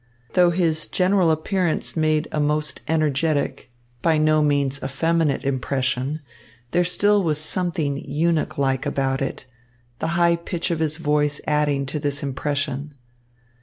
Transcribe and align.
Though 0.33 0.49
his 0.49 0.87
general 0.87 1.29
appearance 1.29 1.95
made 1.95 2.27
a 2.31 2.39
most 2.39 2.81
energetic, 2.87 3.69
by 4.01 4.17
no 4.17 4.41
means 4.41 4.81
effeminate 4.83 5.43
impression, 5.43 6.21
there 6.71 6.83
still 6.83 7.21
was 7.21 7.37
something 7.39 7.97
eunuch 8.03 8.57
like 8.57 8.87
about 8.87 9.21
it, 9.21 9.45
the 9.99 10.07
high 10.17 10.37
pitch 10.37 10.71
of 10.71 10.79
his 10.79 10.97
voice 10.97 11.39
adding 11.45 11.85
to 11.85 11.99
this 11.99 12.23
impression. 12.23 12.95